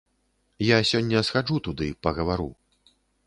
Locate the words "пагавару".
2.07-2.51